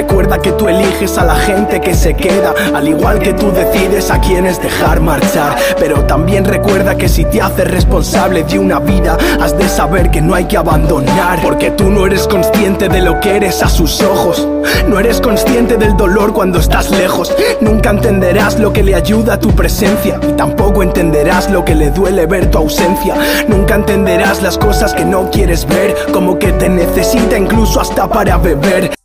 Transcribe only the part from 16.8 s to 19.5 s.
lejos. Nunca entenderás lo que le ayuda a tu